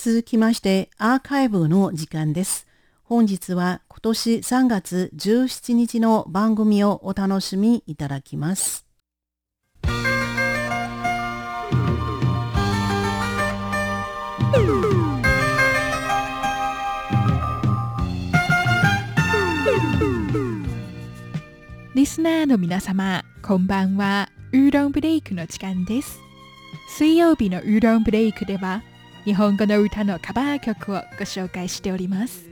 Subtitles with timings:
[0.00, 2.68] 続きましてアーカイブの時間です。
[3.02, 8.86] 本日は今年3月17日の番組をお楽しみいただきます。
[21.96, 24.28] リスナーの皆様、こんばんは。
[24.52, 26.20] ウーロンブレイクの時間です。
[26.88, 28.84] 水曜日のウーロンブレイクでは、
[29.28, 32.48] 日本語の歌のカバー曲をご紹介しております。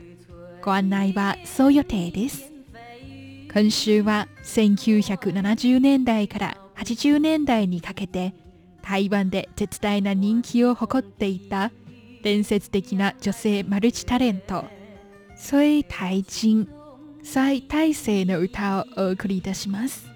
[0.63, 2.53] ご案内はそう予定です。
[3.51, 8.35] 今週は1970年代から80年代にかけて
[8.83, 11.73] 台湾で絶大な人気を誇っていた
[12.23, 14.67] 伝説的な女性マルチタレント、
[15.35, 16.69] 隋大人
[17.23, 20.11] 最大生の歌をお送りいたします。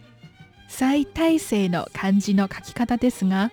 [0.69, 3.51] 最大生の漢字の書き方ですが、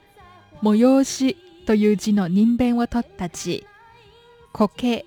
[0.61, 1.37] 催し
[1.67, 3.67] という字の人弁を取った字、
[4.53, 5.05] 苔、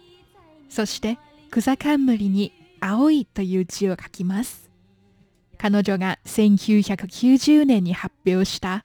[0.68, 1.16] そして
[1.50, 4.68] 草冠に青いという字を書きます。
[5.56, 8.84] 彼女が1990年に発表した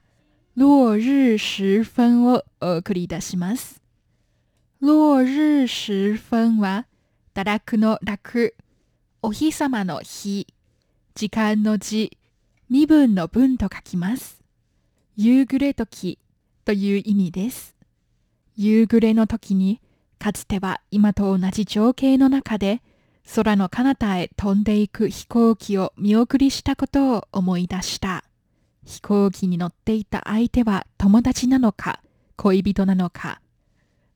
[0.56, 3.82] 落日時分をお送り出します。
[4.80, 6.86] 落日時分は
[7.34, 8.54] 堕落の楽、
[9.20, 10.46] お日様の日、
[11.14, 12.16] 時間の字、
[12.70, 14.40] 身分の分と書きます。
[15.18, 16.18] 夕暮れ時
[16.66, 17.76] という意味です。
[18.56, 19.80] 夕暮れの時に、
[20.18, 22.82] かつては今と同じ情景の中で、
[23.36, 28.24] 空の彼方へ飛んでいく飛行機を見送りしたことを思い出した。
[28.84, 32.02] 飛行機に乗っていた相手は友達なのか、
[32.34, 33.40] 恋人なのか。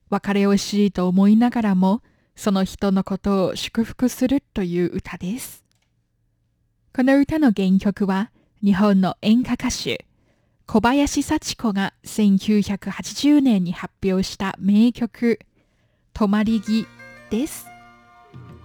[0.09, 2.03] 別れ惜しいと思いながらも、
[2.35, 5.63] その人のことを祝福するという歌です。
[6.93, 10.10] この歌の原曲は日本の演歌歌手
[10.73, 15.41] 小林幸子が1980年に発表した名曲
[16.15, 16.87] 「止まり木」
[17.29, 17.67] です。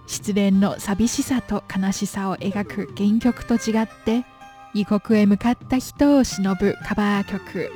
[0.06, 4.24] 失恋の寂しさと悲しさを描く原曲と違って
[4.72, 7.72] 異国へ向かった人を忍ぶカバー曲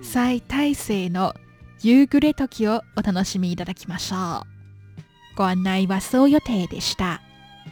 [0.00, 1.34] 最大生の
[1.82, 5.36] 夕暮れ時をお楽しみいただきましょう。
[5.36, 7.20] ご案内はそう予定でした。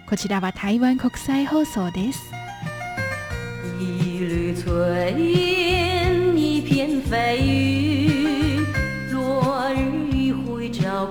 [0.09, 2.33] こちらは台湾国際放送です。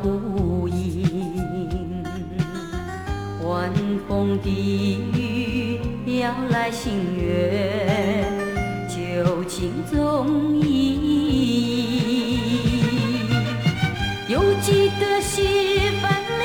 [0.03, 2.03] 孤影。
[3.41, 3.71] 晚
[4.05, 5.79] 风低语，
[6.19, 8.25] 要来新月，
[8.89, 10.73] 旧情踪影。
[14.27, 16.43] 犹记得西风里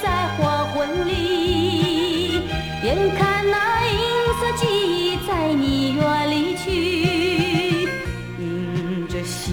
[0.00, 2.42] 在黄昏里。
[2.84, 3.56] 眼看那
[3.88, 3.98] 银
[4.38, 7.88] 色记忆在你远离去，
[8.38, 9.52] 迎着夕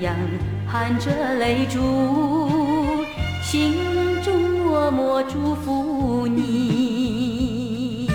[0.00, 0.16] 阳，
[0.70, 2.48] 含着泪珠，
[3.42, 3.74] 心
[4.22, 8.08] 中默默祝福你。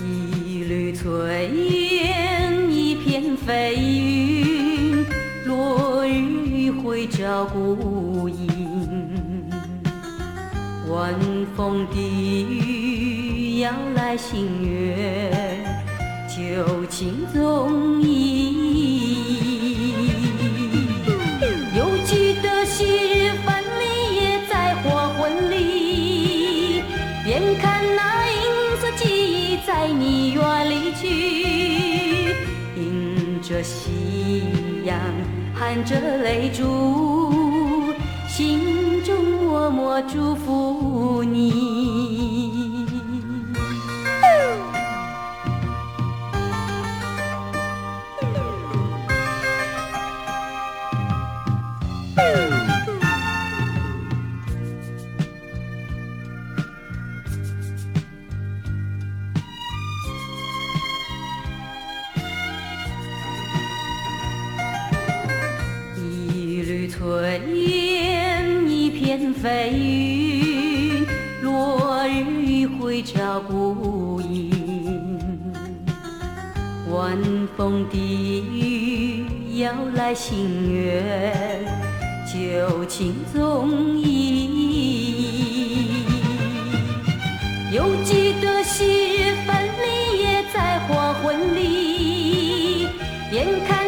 [0.00, 5.04] 一缕炊烟，一片飞云，
[5.44, 9.35] 落日会照孤影。
[10.88, 11.14] 晚
[11.56, 15.64] 风低语，要来新月，
[16.28, 18.54] 旧情踪影。
[21.76, 26.82] 犹记得昔日分离，也在黄昏里，
[27.24, 32.32] 便看那银色记忆在你远离去。
[32.76, 34.44] 迎着夕
[34.84, 35.00] 阳，
[35.52, 37.45] 含着泪珠，
[38.36, 42.75] 心中默默祝福你。
[69.46, 71.06] 飞云，
[71.40, 74.50] 落日余晖照孤影。
[76.90, 77.16] 晚
[77.56, 79.24] 风低语，
[79.60, 81.64] 摇来心愿，
[82.26, 84.50] 旧情踪影。
[87.70, 92.88] 犹记得昔日分离，也在黄昏里，
[93.30, 93.85] 眼看。